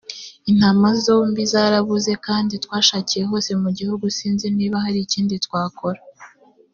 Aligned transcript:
intama 0.51 0.89
zombi 1.03 1.41
zarabuze 1.51 2.11
kandi 2.25 2.53
twashakiye 2.63 3.23
hose 3.29 3.51
mugihugu 3.63 4.05
sinzi 4.17 4.47
niba 4.57 4.77
hari 4.85 4.99
ikindi 5.05 5.35
twakora 5.45 5.99